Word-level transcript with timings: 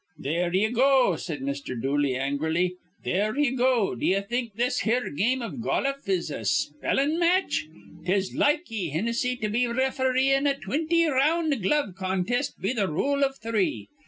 "There 0.17 0.51
ye 0.51 0.69
go!" 0.71 1.15
said 1.15 1.41
Mr. 1.41 1.79
Dooley, 1.79 2.15
angrily. 2.15 2.73
"There 3.03 3.37
ye 3.37 3.51
go! 3.51 3.93
D'ye 3.93 4.19
think 4.21 4.55
this 4.55 4.79
here 4.79 5.11
game 5.11 5.43
iv 5.43 5.61
goluf 5.61 6.09
is 6.09 6.31
a 6.31 6.43
spellin' 6.43 7.19
match? 7.19 7.67
'Tis 8.03 8.33
like 8.33 8.63
ye, 8.71 8.89
Hinnissy, 8.91 9.39
to 9.41 9.47
be 9.47 9.67
refereein' 9.67 10.47
a 10.49 10.57
twinty 10.57 11.05
round 11.05 11.61
glove 11.61 11.93
contest 11.93 12.59
be 12.59 12.73
th' 12.73 12.87
rule 12.89 13.23
iv 13.23 13.37
three. 13.43 13.89